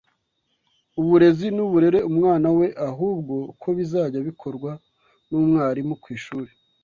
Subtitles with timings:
[0.99, 4.71] uburezi n’uburere umwana we ahubwo ko bizajya bikorwa
[5.29, 6.51] n’umwarimu kw’ishuri